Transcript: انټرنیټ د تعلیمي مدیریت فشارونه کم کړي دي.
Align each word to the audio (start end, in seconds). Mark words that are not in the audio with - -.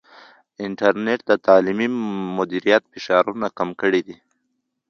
انټرنیټ 0.65 1.19
د 1.29 1.31
تعلیمي 1.47 1.87
مدیریت 2.37 2.83
فشارونه 2.91 3.47
کم 3.57 3.69
کړي 3.81 4.01
دي. 4.07 4.17